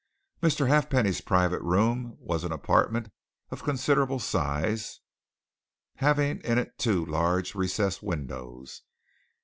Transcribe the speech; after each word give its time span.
Mr. 0.41 0.67
Halfpenny's 0.67 1.21
private 1.21 1.61
room 1.61 2.17
was 2.19 2.43
an 2.43 2.51
apartment 2.51 3.09
of 3.51 3.63
considerable 3.63 4.17
size, 4.17 4.99
having 5.97 6.39
in 6.41 6.57
it 6.57 6.75
two 6.79 7.05
large 7.05 7.53
recessed 7.53 8.01
windows. 8.01 8.81